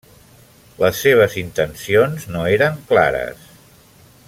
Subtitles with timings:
[0.83, 3.47] Les seves intencions no eren clares.